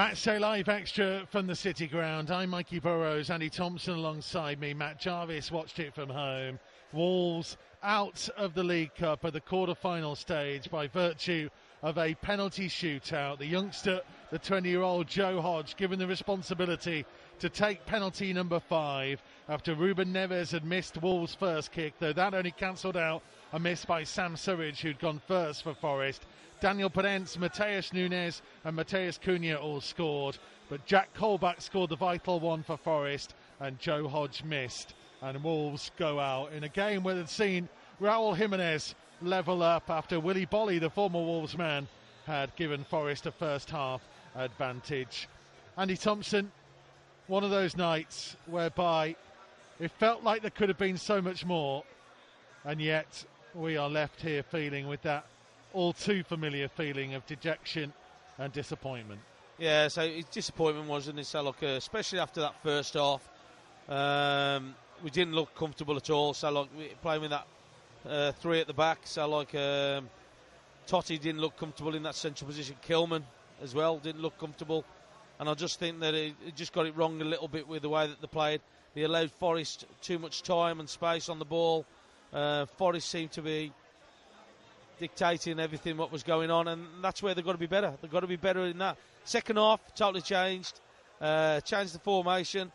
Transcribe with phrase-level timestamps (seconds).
[0.00, 2.30] Match Day Live Extra from the City Ground.
[2.30, 4.72] I'm Mikey Burrows, Andy Thompson alongside me.
[4.72, 6.58] Matt Jarvis watched it from home.
[6.94, 11.50] Wolves out of the League Cup at the quarter-final stage by virtue
[11.82, 13.40] of a penalty shootout.
[13.40, 14.00] The youngster,
[14.30, 17.04] the 20-year-old Joe Hodge, given the responsibility
[17.40, 22.32] to take penalty number five after Ruben Neves had missed Wolves' first kick, though that
[22.32, 23.22] only cancelled out
[23.52, 26.24] a miss by Sam Surridge, who'd gone first for Forest.
[26.60, 30.38] Daniel Podence, Matheus Nunes, and Matheus Cunha all scored,
[30.68, 34.94] but Jack Colback scored the vital one for Forest, and Joe Hodge missed.
[35.20, 37.68] And Wolves go out in a game where they'd seen
[38.00, 41.88] Raul Jimenez level up after Willy Boly, the former Wolves man,
[42.26, 44.00] had given Forest a first half
[44.36, 45.28] advantage.
[45.76, 46.52] Andy Thompson,
[47.26, 49.16] one of those nights whereby
[49.80, 51.84] it felt like there could have been so much more,
[52.64, 55.24] and yet we are left here feeling with that
[55.72, 57.92] all too familiar feeling of dejection
[58.38, 59.20] and disappointment.
[59.58, 61.26] Yeah, so disappointment wasn't it?
[61.26, 63.28] So uh, especially after that first half,
[63.88, 66.34] um, we didn't look comfortable at all.
[66.34, 66.68] So like
[67.02, 67.46] playing with that
[68.08, 70.08] uh, three at the back, so like um,
[70.86, 72.76] Toti didn't look comfortable in that central position.
[72.86, 73.22] Kilman
[73.62, 74.84] as well didn't look comfortable,
[75.38, 77.90] and I just think that it, just got it wrong a little bit with the
[77.90, 78.60] way that they played.
[78.94, 81.84] They allowed Forest too much time and space on the ball.
[82.32, 83.72] Uh, Forest seemed to be
[84.98, 87.92] dictating everything what was going on, and that's where they've got to be better.
[88.00, 88.98] They've got to be better in that.
[89.24, 90.80] Second half, totally changed.
[91.20, 92.72] Uh, changed the formation,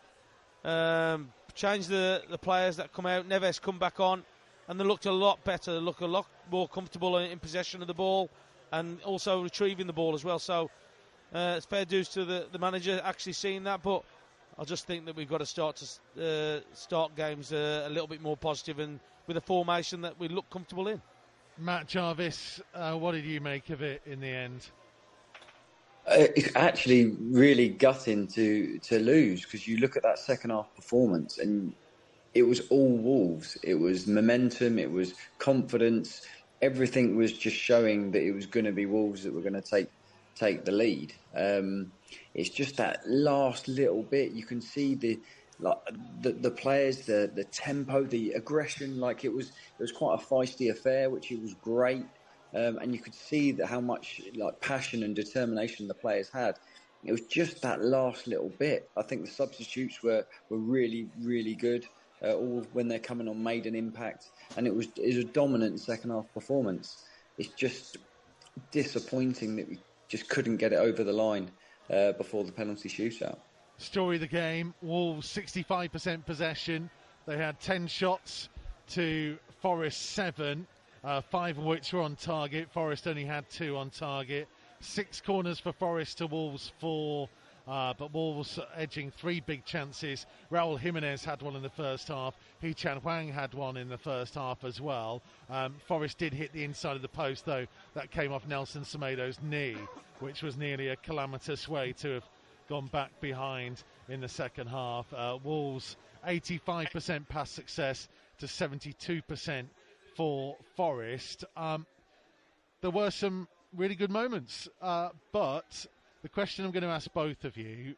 [0.64, 3.28] um, changed the, the players that come out.
[3.28, 4.24] Neves come back on,
[4.68, 5.74] and they looked a lot better.
[5.74, 8.30] They look a lot more comfortable in, in possession of the ball,
[8.72, 10.38] and also retrieving the ball as well.
[10.38, 10.70] So
[11.34, 14.04] uh, it's fair dues to the, the manager actually seeing that, but
[14.60, 18.08] I just think that we've got to start to uh, start games uh, a little
[18.08, 21.02] bit more positive and with a formation that we look comfortable in.
[21.58, 24.70] Matt Jarvis, uh, what did you make of it in the end?
[26.08, 30.68] Uh, it's actually really gutting to to lose because you look at that second half
[30.76, 31.74] performance and
[32.36, 33.58] it was all Wolves.
[33.64, 34.78] It was momentum.
[34.78, 36.28] It was confidence.
[36.62, 39.62] Everything was just showing that it was going to be Wolves that were going to
[39.62, 39.90] take
[40.36, 41.14] take the lead.
[41.36, 41.92] Um,
[42.34, 44.34] it's just that last little bit.
[44.34, 45.18] You can see the
[45.60, 45.78] like
[46.22, 49.00] the the players, the the tempo, the aggression.
[49.00, 52.06] Like it was it was quite a feisty affair, which it was great,
[52.54, 56.56] um, and you could see that how much like passion and determination the players had.
[57.04, 58.90] It was just that last little bit.
[58.98, 61.86] I think the substitutes were were really really good.
[62.24, 64.26] Uh, all when they're coming on made an impact,
[64.58, 67.04] and it was it was a dominant second half performance.
[67.38, 67.98] It's just
[68.72, 69.80] disappointing that we
[70.10, 71.52] just couldn't get it over the line
[71.90, 73.40] uh, before the penalty shootout.
[73.78, 76.90] Story of the game Wolves 65% possession.
[77.26, 78.50] They had 10 shots
[78.92, 80.66] to Forest 7,
[81.04, 82.70] uh, five of which were on target.
[82.72, 84.48] Forest only had two on target.
[84.80, 87.28] Six corners for Forest to Wolves 4.
[87.68, 90.28] Uh, but Wolves edging three big chances.
[90.52, 92.36] Raul Jimenez had one in the first half.
[92.62, 95.24] Hee-chan Hwang had one in the first half as well.
[95.50, 97.66] Um, Forest did hit the inside of the post, though
[97.96, 99.78] that came off Nelson Semedo's knee,
[100.20, 102.24] which was nearly a calamitous way to have
[102.68, 105.12] gone back behind in the second half.
[105.14, 108.08] Uh, Wolves 85% pass success
[108.40, 109.66] to 72%
[110.16, 111.46] for Forest.
[111.56, 111.86] Um,
[112.82, 115.86] there were some really good moments, uh, but
[116.24, 117.96] the question I'm going to ask both of you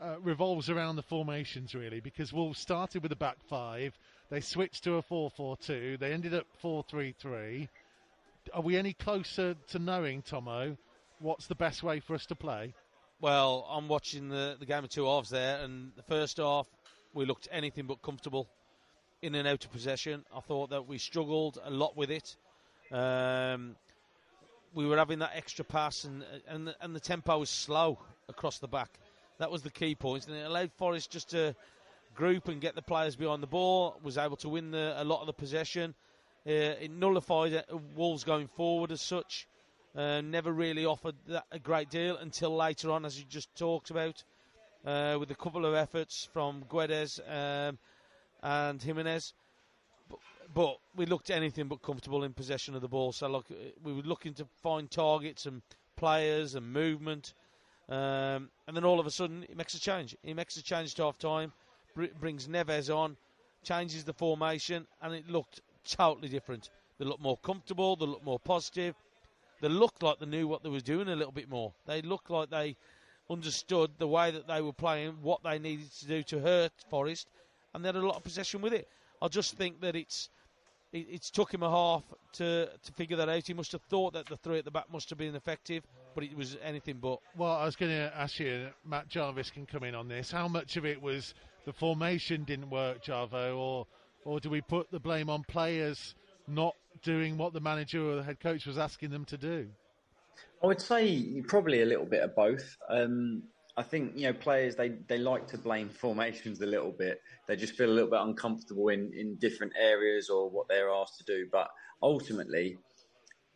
[0.00, 3.98] uh, revolves around the formations really, because Wolves started with a back five,
[4.30, 7.68] they switched to a 4-4-2, they ended up 4-3-3.
[8.54, 10.76] Are we any closer to knowing, Tomo,
[11.18, 12.72] what's the best way for us to play?
[13.22, 16.66] Well, I'm watching the, the game of two halves there, and the first half
[17.12, 18.48] we looked anything but comfortable
[19.20, 20.24] in and out of possession.
[20.34, 22.34] I thought that we struggled a lot with it.
[22.90, 23.76] Um,
[24.72, 27.98] we were having that extra pass, and and the, and the tempo was slow
[28.30, 28.88] across the back.
[29.36, 31.54] That was the key point, and it allowed Forest just to
[32.14, 34.00] group and get the players behind the ball.
[34.02, 35.94] Was able to win the, a lot of the possession.
[36.46, 37.64] Uh, it nullified
[37.94, 39.46] Wolves going forward as such.
[39.96, 43.90] Uh, never really offered that a great deal until later on, as you just talked
[43.90, 44.22] about,
[44.86, 47.76] uh, with a couple of efforts from Guedes um,
[48.40, 49.34] and Jimenez.
[50.08, 50.18] But,
[50.54, 53.10] but, we looked anything but comfortable in possession of the ball.
[53.10, 53.46] So look,
[53.82, 55.60] we were looking to find targets and
[55.96, 57.34] players and movement.
[57.88, 60.16] Um, and then all of a sudden, he makes a change.
[60.22, 61.52] He makes a change to half time,
[61.96, 63.16] br- brings Neves on,
[63.64, 66.70] changes the formation, and it looked totally different.
[66.98, 68.94] They looked more comfortable, they looked more positive
[69.60, 71.72] they looked like they knew what they were doing a little bit more.
[71.86, 72.76] They looked like they
[73.28, 77.28] understood the way that they were playing, what they needed to do to hurt Forest,
[77.74, 78.88] and they had a lot of possession with it.
[79.22, 80.30] I just think that it's
[80.92, 82.02] it, it's took him a half
[82.34, 83.46] to to figure that out.
[83.46, 85.84] He must have thought that the three at the back must have been effective,
[86.14, 87.20] but it was anything but.
[87.36, 90.30] Well, I was going to ask you, Matt Jarvis can come in on this.
[90.30, 91.34] How much of it was
[91.66, 93.86] the formation didn't work, Javo, or
[94.24, 96.14] or do we put the blame on players
[96.46, 99.68] not doing what the manager or the head coach was asking them to do?
[100.62, 102.76] I would say probably a little bit of both.
[102.88, 103.42] Um,
[103.76, 107.20] I think you know players they, they like to blame formations a little bit.
[107.48, 111.18] They just feel a little bit uncomfortable in, in different areas or what they're asked
[111.18, 111.46] to do.
[111.50, 111.68] But
[112.02, 112.78] ultimately,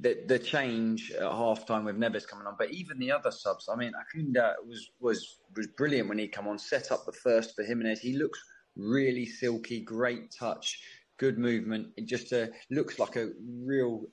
[0.00, 3.68] the the change at halftime with Neves coming on, but even the other subs.
[3.70, 7.54] I mean, Cunha was was was brilliant when he come on, set up the first
[7.54, 8.00] for Jimenez.
[8.00, 8.40] He looks
[8.76, 10.80] really silky, great touch,
[11.18, 11.88] good movement.
[11.96, 13.30] It just uh, looks like a
[13.64, 14.06] real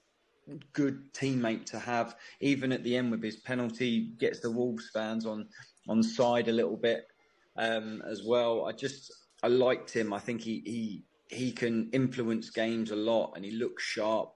[0.74, 2.16] good teammate to have.
[2.40, 5.48] Even at the end with his penalty, gets the Wolves fans on
[5.88, 7.08] on side a little bit
[7.58, 8.66] um, as well.
[8.66, 9.12] I just
[9.44, 10.14] I liked him.
[10.14, 11.04] I think he he
[11.36, 14.34] he can influence games a lot, and he looks sharp.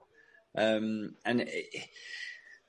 [0.56, 1.66] Um, and it,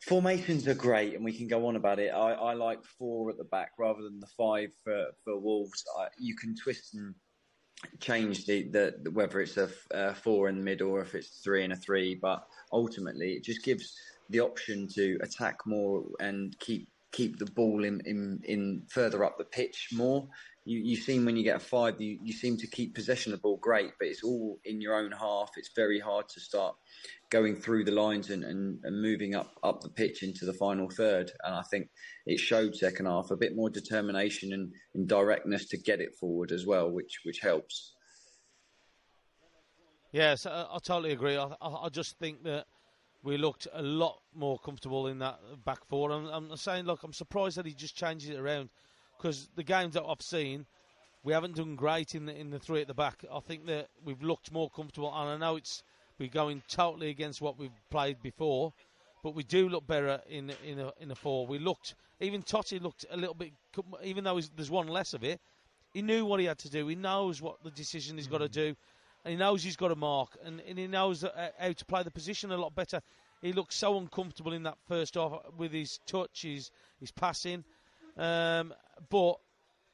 [0.02, 2.10] formations are great, and we can go on about it.
[2.10, 5.84] I, I like four at the back rather than the five for for Wolves.
[6.00, 7.16] I, you can twist and
[8.00, 11.42] change the, the, the whether it's a, a, four in the middle or if it's
[11.44, 13.96] three and a three, but ultimately it just gives
[14.30, 19.38] the option to attack more and keep keep the ball in, in, in further up
[19.38, 20.28] the pitch more.
[20.68, 23.40] You, you seem when you get a five, you, you seem to keep possession of
[23.40, 25.52] the ball great, but it's all in your own half.
[25.56, 26.76] It's very hard to start
[27.30, 30.90] going through the lines and, and, and moving up, up the pitch into the final
[30.90, 31.32] third.
[31.46, 31.88] And I think
[32.26, 36.52] it showed second half a bit more determination and, and directness to get it forward
[36.52, 37.94] as well, which which helps.
[40.12, 41.38] Yes, I, I totally agree.
[41.38, 42.66] I, I, just think that
[43.24, 46.12] we looked a lot more comfortable in that back four.
[46.12, 48.70] I'm saying, look, I'm surprised that he just changes it around
[49.18, 50.66] because the games that I've seen,
[51.24, 53.24] we haven't done great in the in the three at the back.
[53.32, 55.84] I think that we've looked more comfortable, and I know it's
[56.20, 58.74] we're going totally against what we've played before,
[59.24, 61.48] but we do look better in in a in a four.
[61.48, 63.52] We looked even Toti looked a little bit,
[64.04, 65.40] even though there's one less of it.
[65.94, 66.88] He knew what he had to do.
[66.88, 68.32] He knows what the decision he's mm.
[68.32, 68.76] got to do
[69.28, 72.02] and he knows he's got a mark, and, and he knows uh, how to play
[72.02, 73.02] the position a lot better.
[73.42, 76.72] He looked so uncomfortable in that first half with his touch, his,
[77.02, 77.66] his passing.
[78.18, 78.74] Um,
[79.10, 79.36] but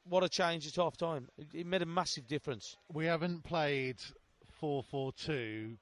[0.04, 1.28] what a change at half time.
[1.38, 2.76] It, it, made a massive difference.
[2.92, 3.96] We haven't played
[4.60, 5.76] 4 4 2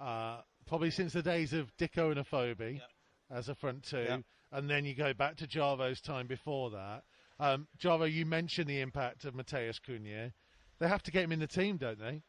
[0.00, 0.36] uh,
[0.66, 2.82] probably since the days of Dicko and Afobe yep.
[3.30, 4.06] as a front two.
[4.08, 4.20] Yep.
[4.52, 7.02] And then you go back to Javo's time before that.
[7.40, 10.32] Um, Javo, you mentioned the impact of Matheus Cunha.
[10.78, 12.22] They have to get him in the team, don't they?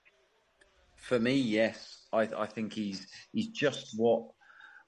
[0.95, 2.06] For me, yes.
[2.13, 4.23] I, I think he's he's just what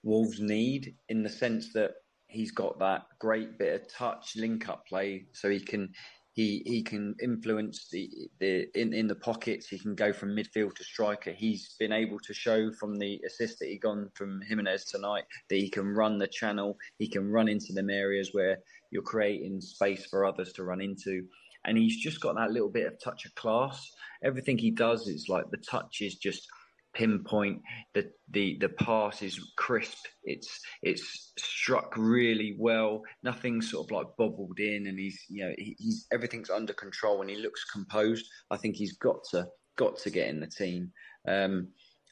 [0.04, 1.96] Wolves need in the sense that
[2.36, 5.90] he's got that great bit of touch, link up play, so he can
[6.34, 8.10] he he can influence the
[8.40, 9.68] the in in the pockets.
[9.68, 11.32] He can go from midfield to striker.
[11.32, 15.56] He's been able to show from the assist that he gone from Jimenez tonight that
[15.56, 16.78] he can run the channel.
[17.00, 18.58] He can run into them areas where
[18.92, 21.24] you're creating space for others to run into,
[21.64, 23.92] and he's just got that little bit of touch of class
[24.26, 26.48] everything he does is like the touch is just
[26.96, 27.62] pinpoint
[27.94, 30.08] the the the pass is crisp.
[30.24, 33.04] It's it's struck really well.
[33.22, 37.22] Nothing sort of like bobbled in and he's you know he, he's everything's under control
[37.22, 38.26] and he looks composed.
[38.50, 40.92] I think he's got to got to get in the team.
[41.28, 41.68] Um,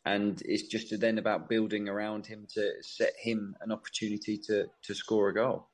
[0.05, 4.93] and it's just then about building around him to set him an opportunity to to
[4.93, 5.69] score a goal.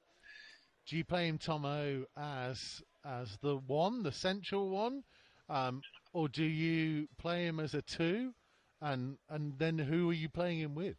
[0.88, 5.04] Do you play him tomo as as the one the central one?
[5.50, 5.82] Um,
[6.14, 8.34] or do you play him as a two,
[8.82, 10.98] and and then who are you playing him with?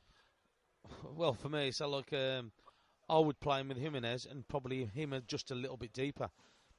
[1.15, 2.53] Well, for me, so like um,
[3.09, 6.29] I would play him with Jimenez and probably him just a little bit deeper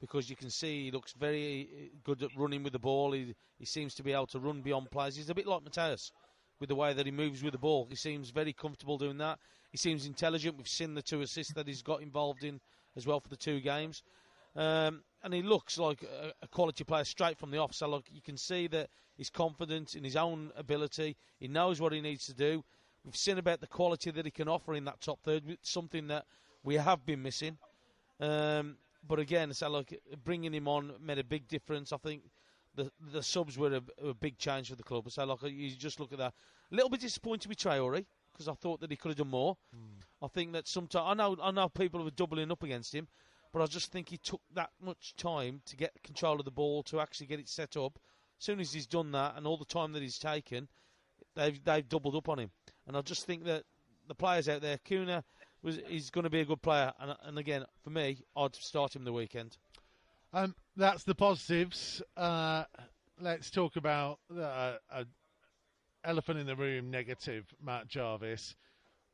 [0.00, 3.12] because you can see he looks very uh, good at running with the ball.
[3.12, 5.16] He he seems to be able to run beyond players.
[5.16, 6.10] He's a bit like Matheus
[6.60, 7.86] with the way that he moves with the ball.
[7.88, 9.38] He seems very comfortable doing that.
[9.70, 10.56] He seems intelligent.
[10.56, 12.60] We've seen the two assists that he's got involved in
[12.96, 14.02] as well for the two games.
[14.54, 17.74] Um, and he looks like a, a, quality player straight from the off.
[17.74, 21.16] So look, you can see that he's confident in his own ability.
[21.38, 22.64] He knows what he needs to do.
[23.04, 26.24] We've seen about the quality that he can offer in that top third, something that
[26.62, 27.58] we have been missing.
[28.20, 28.76] Um,
[29.06, 31.92] but again, so like bringing him on made a big difference.
[31.92, 32.22] I think
[32.74, 35.10] the the subs were a, a big change for the club.
[35.10, 36.32] So like you just look at that,
[36.70, 39.56] a little bit disappointed with Traore because I thought that he could have done more.
[39.74, 40.04] Mm.
[40.22, 43.08] I think that sometimes I know I know people were doubling up against him,
[43.52, 46.82] but I just think he took that much time to get control of the ball
[46.84, 47.98] to actually get it set up.
[48.38, 50.68] As soon as he's done that, and all the time that he's taken,
[51.36, 52.50] they've they've doubled up on him.
[52.86, 53.64] And I just think that
[54.08, 55.22] the players out there, Cunha
[55.62, 56.92] was he's going to be a good player.
[56.98, 59.56] And, and again, for me, I'd start him the weekend.
[60.32, 62.02] Um, that's the positives.
[62.16, 62.64] Uh,
[63.20, 64.76] let's talk about uh,
[66.04, 68.56] elephant in the room negative, Matt Jarvis.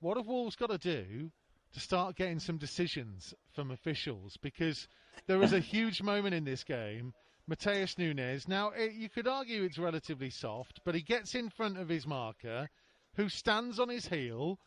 [0.00, 1.30] What have Wolves got to do
[1.73, 4.38] to start getting some decisions from officials?
[4.40, 4.86] Because
[5.26, 7.12] there was a huge moment in this game.
[7.50, 8.46] Matheus Nunes.
[8.46, 12.06] Now, it, you could argue it's relatively soft, but he gets in front of his
[12.06, 12.70] marker,
[13.16, 14.60] who stands on his heel,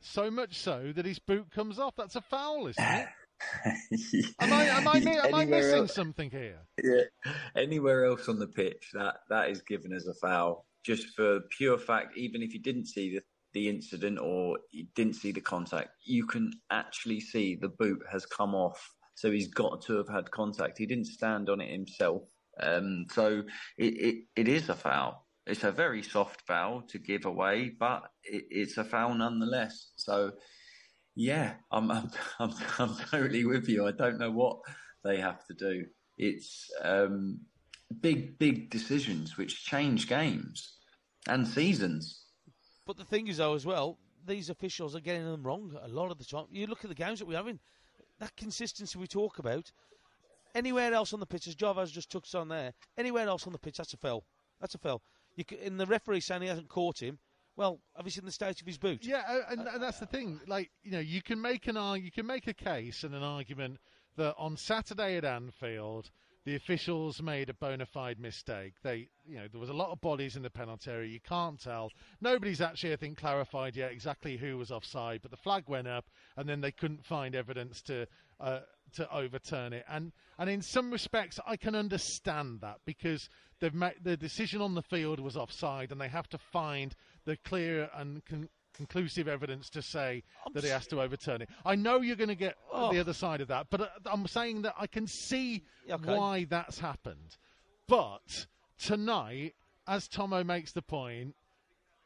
[0.00, 1.92] so much so that his boot comes off.
[1.98, 3.06] That's a foul, isn't it?
[4.40, 6.60] am I, am I, am I missing else, something here?
[6.82, 11.40] Yeah, anywhere else on the pitch, that that is given as a foul, just for
[11.50, 12.16] pure fact.
[12.16, 13.22] Even if you didn't see the
[13.58, 14.56] the incident or
[14.94, 18.94] didn't see the contact, you can actually see the boot has come off.
[19.16, 20.78] So he's got to have had contact.
[20.78, 22.22] He didn't stand on it himself.
[22.60, 23.42] Um, so
[23.76, 25.26] it, it, it is a foul.
[25.44, 29.90] It's a very soft foul to give away, but it, it's a foul nonetheless.
[29.96, 30.32] So
[31.16, 33.88] yeah, I'm, I'm, I'm, I'm totally with you.
[33.88, 34.58] I don't know what
[35.02, 35.84] they have to do.
[36.16, 37.40] It's um,
[38.00, 40.76] big, big decisions which change games
[41.26, 42.27] and seasons.
[42.88, 46.10] But the thing is, though, as well, these officials are getting them wrong a lot
[46.10, 46.46] of the time.
[46.50, 47.60] You look at the games that we're having,
[48.18, 49.70] that consistency we talk about.
[50.54, 53.52] Anywhere else on the pitch, as Javas just took touched on there, anywhere else on
[53.52, 54.24] the pitch, that's a foul.
[54.58, 55.02] That's a foul.
[55.36, 57.18] You in the referee saying he hasn't caught him,
[57.56, 59.04] well, have you seen the state of his boot?
[59.04, 60.40] Yeah, and, and that's the thing.
[60.46, 63.80] Like you know, you can make an you can make a case and an argument
[64.16, 66.10] that on Saturday at Anfield,
[66.48, 68.72] the officials made a bona fide mistake.
[68.82, 71.10] They, you know, there was a lot of bodies in the penalty area.
[71.10, 71.90] You can't tell.
[72.22, 75.20] Nobody's actually, I think, clarified yet exactly who was offside.
[75.20, 76.06] But the flag went up,
[76.38, 78.06] and then they couldn't find evidence to
[78.40, 78.60] uh,
[78.94, 79.84] to overturn it.
[79.90, 83.28] And and in some respects, I can understand that because
[83.60, 86.94] they've made the decision on the field was offside, and they have to find
[87.26, 88.48] the clear and con-
[88.78, 91.50] conclusive evidence to say I'm that he has to overturn it.
[91.66, 92.92] I know you're going to get oh.
[92.92, 96.14] the other side of that, but uh, I'm saying that I can see okay.
[96.14, 97.36] why that's happened.
[97.88, 98.46] But
[98.78, 99.54] tonight,
[99.86, 101.34] as Tomo makes the point,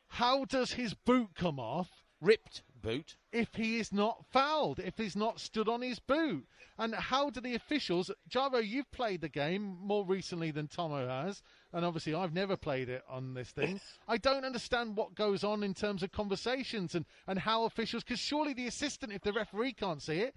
[0.08, 1.88] how does his boot come off?
[2.20, 3.16] Ripped boot.
[3.32, 6.46] If he is not fouled, if he's not stood on his boot.
[6.78, 11.42] And how do the officials, Javo, you've played the game more recently than Tomo has,
[11.72, 13.80] and obviously I've never played it on this thing.
[14.08, 18.20] I don't understand what goes on in terms of conversations and, and how officials, because
[18.20, 20.34] surely the assistant, if the referee can't see it,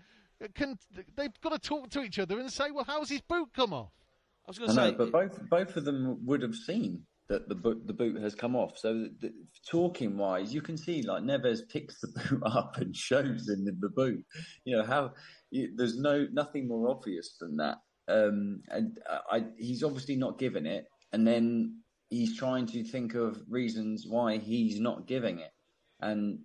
[0.53, 0.77] can
[1.15, 3.91] they've got to talk to each other and say, well, how's his boot come off?
[4.45, 7.49] I was going to say, know, but both both of them would have seen that
[7.49, 8.77] the boot the boot has come off.
[8.77, 9.33] So the, the,
[9.69, 13.89] talking wise, you can see like Neves picks the boot up and shows him the
[13.89, 14.23] boot.
[14.63, 15.13] You know how
[15.51, 17.77] you, there's no nothing more obvious than that.
[18.07, 18.99] Um, and
[19.31, 24.37] I, he's obviously not given it, and then he's trying to think of reasons why
[24.37, 25.51] he's not giving it,
[26.01, 26.39] and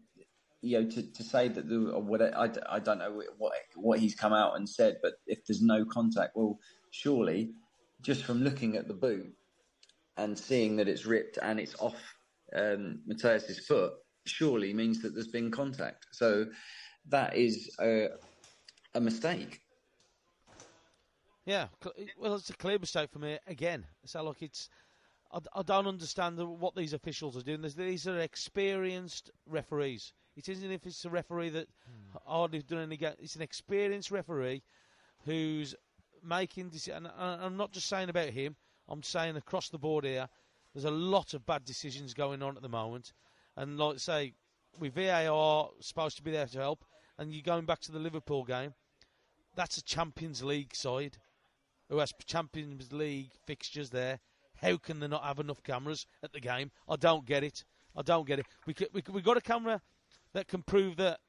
[0.63, 4.15] you know to, to say that the what I, I don't know what what he's
[4.15, 6.59] come out and said, but if there's no contact, well,
[6.91, 7.51] surely
[8.01, 9.35] just from looking at the boot
[10.21, 11.97] and seeing that it's ripped and it's off
[12.55, 13.95] um, Matheus's foot
[14.27, 16.07] surely means that there's been contact.
[16.12, 16.47] So
[17.09, 18.09] that is a,
[18.95, 19.61] a mistake.
[21.47, 21.69] Yeah,
[22.19, 23.87] well, it's a clear mistake for me again.
[24.05, 24.69] So look, it's
[25.33, 27.62] I, I don't understand what these officials are doing.
[27.62, 30.12] These are experienced referees.
[30.37, 32.19] It isn't if it's a referee that hmm.
[32.27, 32.97] hardly done any.
[32.97, 33.15] Game.
[33.19, 34.62] It's an experienced referee
[35.25, 35.75] who's
[36.23, 36.69] making.
[36.69, 37.09] decisions.
[37.17, 38.55] and I'm not just saying about him.
[38.91, 40.29] I'm saying across the board here,
[40.75, 43.13] there's a lot of bad decisions going on at the moment.
[43.57, 44.35] And like I say,
[44.79, 46.85] with VAR supposed to be there to help,
[47.19, 48.75] and you're going back to the Liverpool game,
[49.55, 51.19] that's a Champions League side
[51.89, 54.21] who has Champions League fixtures there.
[54.57, 56.71] How can they not have enough cameras at the game?
[56.89, 57.65] I don't get it.
[57.97, 58.47] I don't get it.
[58.67, 59.81] We we we got a camera
[60.33, 61.21] that can prove that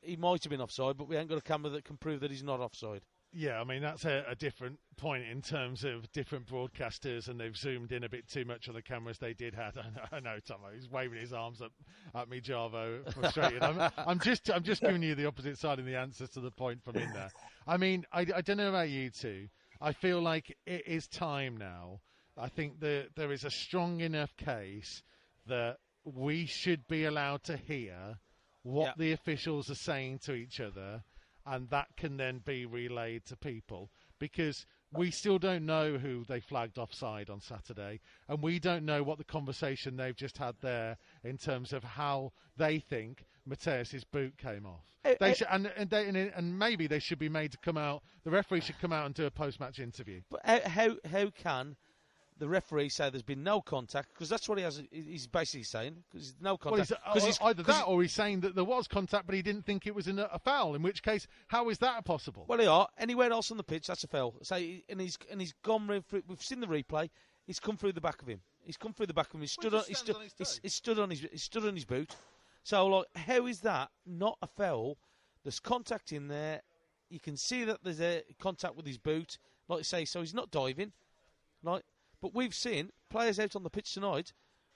[0.00, 2.30] he might have been offside, but we ain't got a camera that can prove that
[2.30, 3.02] he's not offside.
[3.32, 7.56] Yeah, I mean that's a, a, different point in terms of different broadcasters, and they've
[7.56, 9.76] zoomed in a bit too much on the cameras they did have.
[9.78, 11.72] I know, I know Tomo, he's waving his arms up
[12.14, 13.62] at me, Javo, frustrated.
[13.62, 16.50] I'm, I'm, just, I'm just giving you the opposite side of the answers to the
[16.50, 17.30] point from in there.
[17.66, 19.48] I mean, I, I don't know about you two.
[19.80, 22.00] I feel like it is time now.
[22.38, 25.02] I think that there is a strong enough case
[25.46, 28.18] that we should be allowed to hear
[28.62, 31.02] what the officials are saying to each other
[31.46, 36.40] and that can then be relayed to people because we still don't know who they
[36.40, 40.96] flagged offside on Saturday, and we don't know what the conversation they've just had there
[41.24, 44.84] in terms of how they think Matheus's boot came off.
[45.04, 47.76] Eh, they eh, should, and and, they, and, maybe they should be made to come
[47.76, 48.02] out.
[48.24, 50.22] The referee should come out and do a post-match interview.
[50.30, 51.76] But how how can
[52.38, 54.82] the referee say there's been no contact because that's what he has.
[54.90, 56.90] He's basically saying because no contact.
[56.90, 59.42] Well, he's, uh, he's, either that or he's saying that there was contact, but he
[59.42, 60.74] didn't think it was a, a, foul.
[60.74, 62.44] In which case, how is that possible?
[62.46, 63.86] Well, they are anywhere else on the pitch.
[63.86, 64.34] That's a foul.
[64.42, 65.86] Say, and he's and he's gone.
[66.08, 67.08] Through, we've seen the replay.
[67.46, 68.40] He's come through the back of him.
[68.60, 69.40] He's come through the back of him.
[69.42, 69.86] He's stood Well, on.
[69.86, 70.60] he just on his toe.
[70.62, 71.26] he's stood on his.
[71.30, 72.14] He's stood on his boot.
[72.64, 74.98] So like, how is that not a foul?
[75.44, 76.62] There's contact in there.
[77.08, 79.38] You can see that there's a contact with his boot.
[79.68, 80.92] Like I say, so he's not diving.
[81.62, 81.84] Like,
[82.26, 84.32] but we've seen players out on the pitch tonight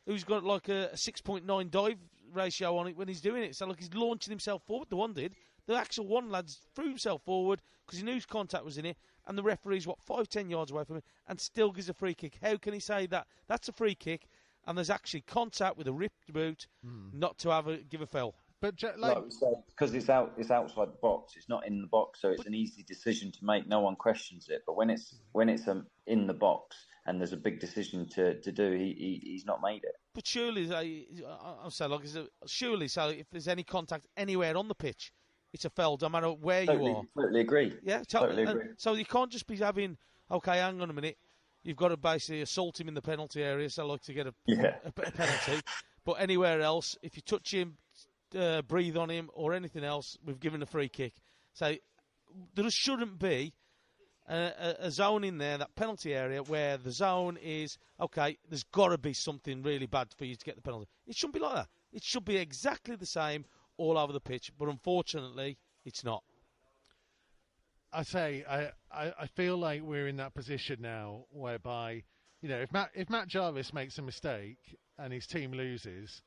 [0.06, 1.98] who's got like a, a 6.9 dive
[2.32, 3.56] ratio on it when he's doing it.
[3.56, 4.88] So like he's launching himself forward.
[4.88, 5.34] The one did.
[5.66, 8.96] The actual one lad's threw himself forward because he knew his contact was in it,
[9.26, 12.14] and the referee's what five, ten yards away from him, and still gives a free
[12.14, 12.38] kick.
[12.40, 14.28] How can he say that that's a free kick?
[14.66, 16.68] And there's actually contact with a ripped boot,
[17.12, 18.36] not to have a give a foul.
[18.60, 19.30] But Je- like, Like we
[19.70, 21.34] because it's out, it's outside the box.
[21.36, 23.66] It's not in the box, so it's an easy decision to make.
[23.66, 24.62] No one questions it.
[24.66, 26.76] But when it's when it's um, in the box
[27.10, 29.96] and there's a big decision to, to do, he, he he's not made it.
[30.14, 34.06] But surely, I- I- I'm saying, like, is it- surely, so if there's any contact
[34.16, 35.12] anywhere on the pitch,
[35.52, 37.02] it's a foul, no matter where you Totally, are.
[37.16, 37.74] totally agree.
[37.82, 38.64] Yeah, totally agree.
[38.76, 39.98] so you can't just be having,
[40.30, 41.18] okay, hang on a minute,
[41.64, 44.34] you've got to basically assault him in the penalty area, so like to get a,
[44.46, 44.76] Yeah.
[44.84, 45.60] a, a penalty.
[46.04, 47.76] but anywhere else, if you touch him,
[48.38, 51.14] uh, breathe on him, or anything else, we've given a free kick.
[51.54, 51.74] So
[52.54, 53.52] there shouldn't be
[54.30, 58.38] a, a, zone in there, that penalty area, where the zone is okay.
[58.48, 60.88] There's got to be something really bad for you to get the penalty.
[61.06, 61.68] It shouldn't be like that.
[61.92, 63.44] It should be exactly the same
[63.76, 64.52] all over the pitch.
[64.56, 66.22] But unfortunately, it's not.
[67.92, 72.04] I say, I, I, I feel like we're in that position now whereby,
[72.40, 76.22] you know, if Matt, if Matt Jarvis makes a mistake and his team loses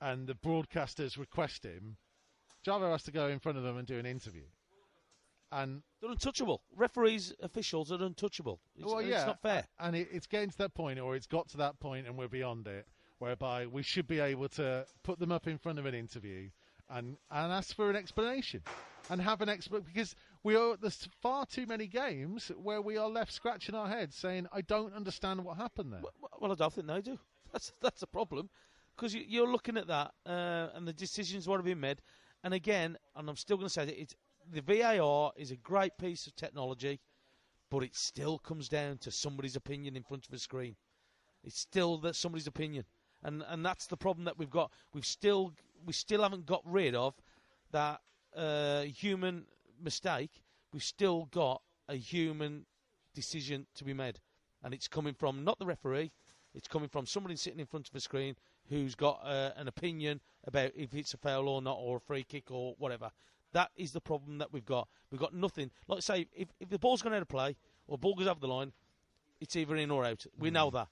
[0.00, 1.96] and the broadcasters request him,
[2.64, 4.46] Jarvis has to go in front of them and do an interview.
[5.52, 6.62] And They're untouchable.
[6.74, 8.60] Referees, officials are untouchable.
[8.76, 9.64] It's, well, it's not fair.
[9.78, 12.28] And it, it's getting to that point, or it's got to that point, and we're
[12.28, 12.86] beyond it,
[13.18, 16.50] whereby we should be able to put them up in front of an interview
[16.88, 18.62] and and ask for an explanation,
[19.10, 23.08] and have an expert because we are there's far too many games where we are
[23.08, 26.00] left scratching our heads saying I don't understand what happened there.
[26.02, 27.18] Well, well, I don't think they do.
[27.52, 28.50] That's that's a problem
[28.94, 32.02] because you, you're looking at that uh, and the decisions want to be made.
[32.42, 34.14] And again, and I'm still going to say that it's
[34.52, 37.00] the VAR is a great piece of technology,
[37.70, 40.76] but it still comes down to somebody's opinion in front of a screen.
[41.42, 42.84] It's still that somebody's opinion,
[43.22, 44.72] and and that's the problem that we've got.
[44.92, 45.52] We've still
[45.84, 47.14] we still haven't got rid of
[47.72, 48.00] that
[48.36, 49.46] uh, human
[49.82, 50.42] mistake.
[50.72, 52.66] We've still got a human
[53.14, 54.20] decision to be made,
[54.62, 56.12] and it's coming from not the referee.
[56.54, 58.34] It's coming from somebody sitting in front of a screen
[58.68, 62.24] who's got uh, an opinion about if it's a foul or not, or a free
[62.24, 63.10] kick or whatever.
[63.56, 64.86] That is the problem that we've got.
[65.10, 65.70] We've got nothing.
[65.88, 67.56] Like I say, if, if the ball's gone out of play
[67.88, 68.70] or ball goes over the line,
[69.40, 70.26] it's either in or out.
[70.38, 70.74] We know mm.
[70.74, 70.88] that.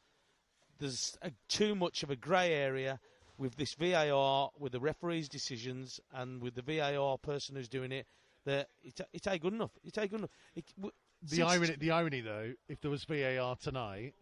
[0.79, 3.01] There's a, too much of a grey area
[3.37, 8.07] with this VAR, with the referee's decisions, and with the VAR person who's doing it.
[8.47, 9.73] That it, it ain't good enough.
[9.85, 10.31] It ain't good enough.
[10.57, 14.15] It, w- The irony, the irony though, if there was VAR tonight,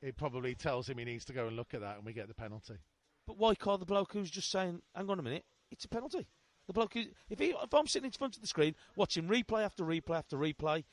[0.00, 2.28] it probably tells him he needs to go and look at that, and we get
[2.28, 2.78] the penalty.
[3.26, 6.28] But why call the bloke who's just saying, "Hang on a minute, it's a penalty"?
[6.66, 9.64] The bloke, who, if he, if I'm sitting in front of the screen watching replay
[9.64, 10.84] after replay after replay,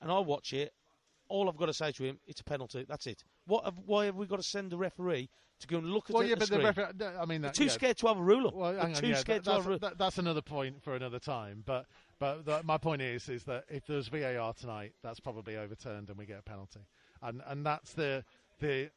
[0.00, 0.72] and I watch it,
[1.28, 2.86] all I've got to say to him, it's a penalty.
[2.88, 3.22] That's it.
[3.46, 3.64] What?
[3.64, 5.28] Have, why have we got to send a referee
[5.60, 6.66] to go and look at Well, it yeah, the but the screen?
[6.66, 6.84] referee.
[6.98, 8.50] no, I mean, that, too yeah, scared to have a ruler.
[8.54, 9.78] Well, hang on, too yeah, scared that, to have a that's, ruler.
[9.80, 11.62] that, that's another point for another time.
[11.66, 11.86] But
[12.18, 16.18] but the, my point is is that if there's VAR tonight, that's probably overturned and
[16.18, 16.80] we get a penalty,
[17.22, 18.24] and and that's the
[18.60, 18.90] the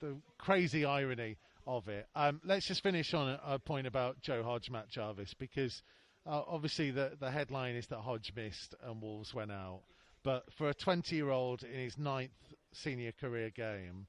[0.00, 1.36] the crazy irony
[1.76, 2.06] of it.
[2.14, 5.82] Um, let's just finish on a, a point about Joe Hodge, Matt Jarvis, because
[6.26, 9.82] uh, obviously the the headline is that Hodge missed and Wolves went out,
[10.22, 12.32] but for a 20 year old in his ninth
[12.72, 14.06] senior career game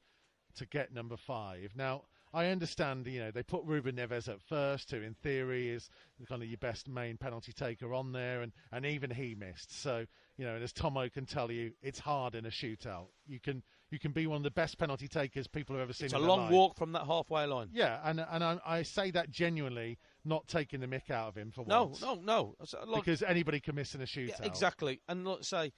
[0.56, 1.71] to get number five.
[1.76, 5.89] Now, I understand, you know, they put Ruben Neves at first, who in theory is
[6.30, 9.82] kind of your best main penalty taker on there, and, and even he missed.
[9.82, 10.06] So,
[10.38, 13.08] you know, and as Tomo can tell you, it's hard in a shootout.
[13.28, 16.06] You can you can be one of the best penalty takers people have ever seen.
[16.06, 16.51] It's a long life.
[16.51, 17.69] walk from that halfway line.
[17.73, 21.51] Yeah, and and I, I say that genuinely, not taking the mick out of him
[21.51, 22.01] for No, once.
[22.01, 22.56] no, no.
[22.88, 24.39] Like- because anybody can miss in a shootout.
[24.39, 25.01] Yeah, exactly.
[25.08, 25.73] And let's say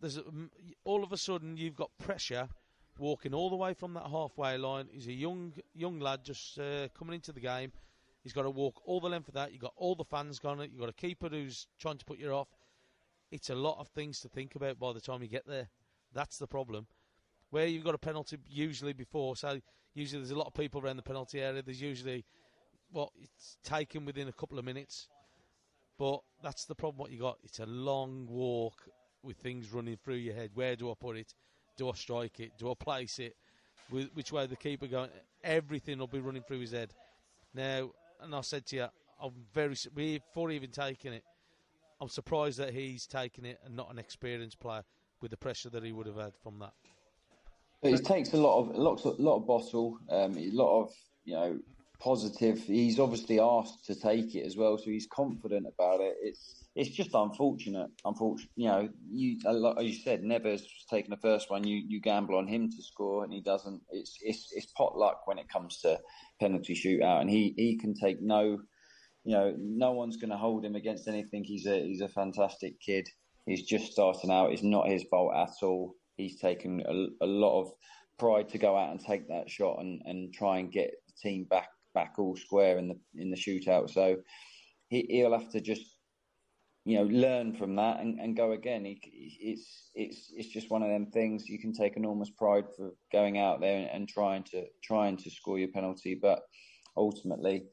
[0.00, 0.24] there's a,
[0.84, 2.48] all of a sudden you've got pressure
[2.98, 4.88] walking all the way from that halfway line.
[4.92, 7.72] He's a young young lad just uh, coming into the game.
[8.22, 9.52] He's got to walk all the length of that.
[9.52, 10.58] You've got all the fans gone.
[10.60, 12.48] You've got a keeper who's trying to put you off.
[13.30, 15.68] It's a lot of things to think about by the time you get there.
[16.12, 16.86] That's the problem.
[17.54, 19.60] Where you've got a penalty usually before, so
[19.94, 21.62] usually there's a lot of people around the penalty area.
[21.62, 22.24] There's usually,
[22.92, 25.06] well, it's taken within a couple of minutes.
[25.96, 26.98] But that's the problem.
[26.98, 27.38] What you got?
[27.44, 28.88] It's a long walk
[29.22, 30.50] with things running through your head.
[30.54, 31.32] Where do I put it?
[31.76, 32.58] Do I strike it?
[32.58, 33.36] Do I place it?
[33.88, 35.10] Which way the keeper going?
[35.44, 36.92] Everything will be running through his head.
[37.54, 38.86] Now, and I said to you,
[39.22, 41.22] I'm very before even taking it.
[42.00, 44.82] I'm surprised that he's taking it and not an experienced player
[45.20, 46.72] with the pressure that he would have had from that.
[47.84, 50.92] But it takes a lot of lots of lot of bottle, um, a lot of
[51.26, 51.58] you know
[52.00, 52.58] positive.
[52.60, 56.14] He's obviously asked to take it as well, so he's confident about it.
[56.22, 57.90] It's it's just unfortunate.
[58.06, 61.66] Unfortunate, you know, you like you said, Neves taking the first one.
[61.66, 63.82] You you gamble on him to score, and he doesn't.
[63.90, 66.00] It's it's it's pot luck when it comes to
[66.40, 68.60] penalty shootout, and he he can take no.
[69.24, 71.44] You know, no one's going to hold him against anything.
[71.44, 73.10] He's a he's a fantastic kid.
[73.44, 74.52] He's just starting out.
[74.52, 77.72] It's not his fault at all he's taken a, a, lot of
[78.18, 81.44] pride to go out and take that shot and, and try and get the team
[81.44, 83.90] back back all square in the in the shootout.
[83.90, 84.16] So
[84.88, 85.82] he, he'll have to just
[86.84, 88.84] you know learn from that and, and go again.
[88.84, 89.00] He,
[89.40, 91.48] it's it's it's just one of them things.
[91.48, 95.30] You can take enormous pride for going out there and, and trying to trying to
[95.30, 96.40] score your penalty, but
[96.96, 97.64] ultimately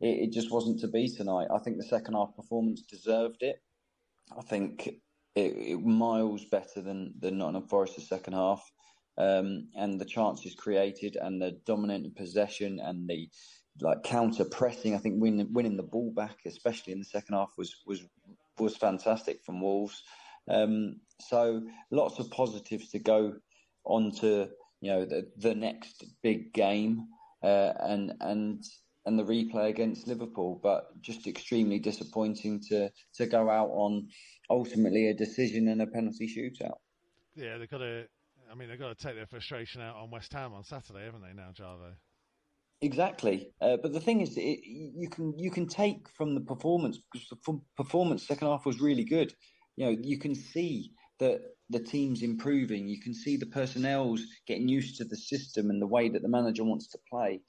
[0.00, 1.48] it, it just wasn't to be tonight.
[1.54, 3.56] I think the second half performance deserved it.
[4.36, 4.90] I think
[5.36, 8.68] it, it miles better than than Nottingham Forest's second half.
[9.18, 13.28] Um, and the chances created and the dominant possession and the
[13.80, 14.94] like counter pressing.
[14.94, 18.02] I think winning winning the ball back, especially in the second half, was was
[18.58, 20.02] was fantastic from Wolves.
[20.48, 23.34] Um, so lots of positives to go
[23.84, 24.48] on to
[24.80, 27.06] you know the the next big game
[27.42, 28.64] uh, and and
[29.06, 34.08] and the replay against Liverpool, but just extremely disappointing to to go out on
[34.50, 36.76] ultimately a decision and a penalty shootout.
[37.34, 38.06] Yeah, they've got to.
[38.50, 41.22] I mean, they've got to take their frustration out on West Ham on Saturday, haven't
[41.22, 41.32] they?
[41.32, 41.94] Now, Jarvo.
[42.82, 46.98] Exactly, uh, but the thing is, it, you can you can take from the performance
[47.12, 49.32] because the performance second half was really good.
[49.76, 51.40] You know, you can see that
[51.70, 52.86] the team's improving.
[52.86, 56.28] You can see the personnel's getting used to the system and the way that the
[56.28, 57.40] manager wants to play.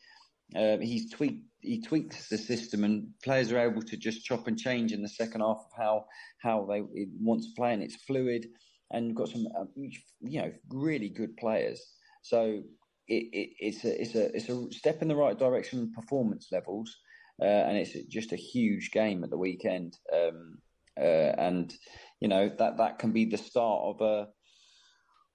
[0.55, 4.57] Uh, he's tweaked he tweaks the system, and players are able to just chop and
[4.57, 6.05] change in the second half of how
[6.41, 6.81] how they
[7.19, 8.47] want to play, and it's fluid.
[8.91, 11.81] And you've got some uh, you know really good players.
[12.21, 12.62] So
[13.07, 16.95] it, it, it's a it's a it's a step in the right direction performance levels,
[17.41, 19.97] uh, and it's just a huge game at the weekend.
[20.13, 20.60] Um,
[20.99, 21.73] uh, and
[22.19, 24.27] you know that that can be the start of a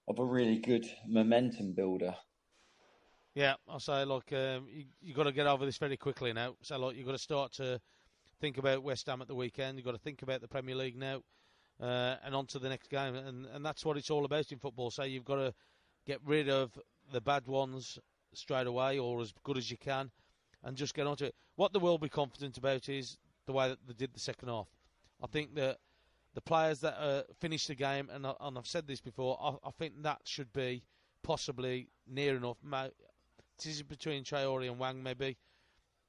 [0.08, 2.14] of a really good momentum builder.
[3.34, 6.54] Yeah, I'll say, look, um, you you got to get over this very quickly now.
[6.60, 7.80] So, look, you've got to start to
[8.40, 9.78] think about West Ham at the weekend.
[9.78, 11.22] You've got to think about the Premier League now,
[11.80, 13.14] uh, and on to the next game.
[13.14, 14.90] And and that's what it's all about in football.
[14.90, 15.54] So you've got to
[16.06, 16.78] get rid of
[17.10, 17.98] the bad ones
[18.34, 20.10] straight away, or as good as you can,
[20.62, 21.34] and just get onto it.
[21.56, 23.16] What they will be confident about is
[23.46, 24.68] the way that they did the second half.
[25.22, 25.78] I think that
[26.34, 29.68] the players that uh, finished the game, and, I, and I've said this before, I,
[29.68, 30.82] I think that should be
[31.22, 32.58] possibly near enough
[33.66, 35.36] is it between Traore and Hwang, maybe.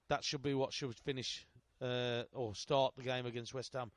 [0.09, 1.45] That should be what should finish
[1.81, 3.91] uh, or start the game against West Ham.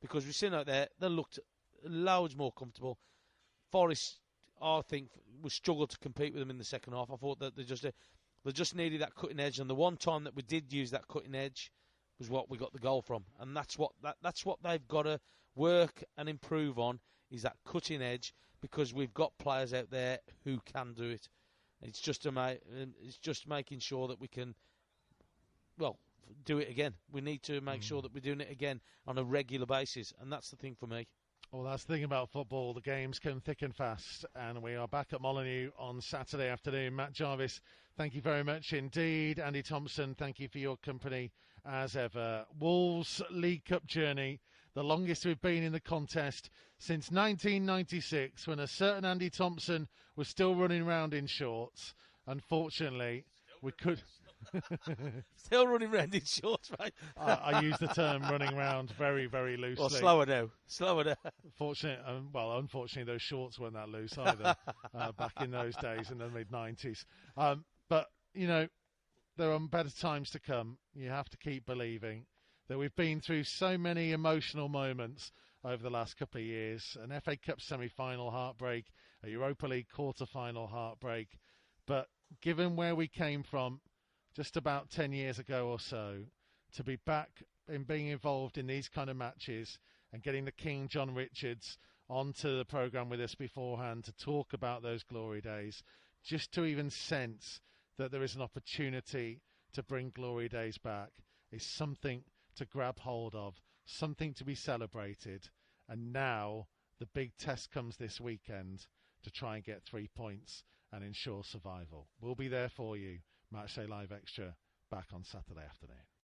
[0.00, 1.38] Because we've seen out there, they looked
[1.84, 2.98] loads more comfortable.
[3.70, 4.20] Forest,
[4.62, 5.10] I think,
[5.42, 7.10] we struggled to compete with them in the second half.
[7.10, 7.84] I thought that they just
[8.44, 11.08] they just needed that cutting edge, and the one time that we did use that
[11.08, 11.72] cutting edge
[12.18, 15.02] was what we got the goal from, and that's what that, that's what they've got
[15.02, 15.20] to
[15.54, 20.60] work and improve on is that cutting edge because we've got players out there who
[20.72, 21.28] can do it.
[21.82, 22.54] It's just a ma-
[23.02, 24.54] it's just making sure that we can,
[25.78, 25.98] well,
[26.44, 26.94] do it again.
[27.12, 27.84] We need to make mm.
[27.84, 30.86] sure that we're doing it again on a regular basis, and that's the thing for
[30.86, 31.06] me.
[31.52, 32.74] Well, that's the thing about football.
[32.74, 36.94] The games come thick and fast, and we are back at Molineux on Saturday afternoon.
[36.94, 37.60] Matt Jarvis,
[37.96, 39.38] thank you very much indeed.
[39.38, 41.32] Andy Thompson, thank you for your company
[41.64, 42.44] as ever.
[42.58, 44.40] Wolves League Cup journey,
[44.78, 50.28] the longest we've been in the contest since 1996 when a certain Andy Thompson was
[50.28, 51.94] still running around in shorts.
[52.28, 53.24] Unfortunately,
[53.60, 54.00] we could.
[55.34, 56.94] still running around in shorts, right?
[57.16, 59.82] I, I use the term running around very, very loosely.
[59.82, 60.50] Well, slower now.
[60.68, 61.16] Slower now.
[61.56, 64.54] Fortunately, um, well, unfortunately, those shorts weren't that loose either
[64.94, 67.04] uh, back in those days in the mid 90s.
[67.36, 68.68] Um, but, you know,
[69.36, 70.78] there are better times to come.
[70.94, 72.26] You have to keep believing
[72.68, 75.32] that we've been through so many emotional moments
[75.64, 76.96] over the last couple of years.
[77.02, 78.86] An FA Cup semi-final heartbreak,
[79.24, 81.28] a Europa League quarter-final heartbreak.
[81.86, 82.08] But
[82.42, 83.80] given where we came from
[84.36, 86.18] just about 10 years ago or so,
[86.74, 89.78] to be back in being involved in these kind of matches
[90.12, 91.78] and getting the King John Richards
[92.08, 95.82] onto the programme with us beforehand to talk about those glory days,
[96.22, 97.60] just to even sense
[97.96, 99.40] that there is an opportunity
[99.72, 101.10] to bring glory days back
[101.50, 102.22] is something
[102.58, 105.48] to grab hold of something to be celebrated.
[105.88, 106.66] And now
[106.98, 108.86] the big test comes this weekend
[109.22, 112.08] to try and get three points and ensure survival.
[112.20, 113.18] We'll be there for you.
[113.54, 114.54] Matchday Live Extra
[114.90, 116.08] back on Saturday afternoon.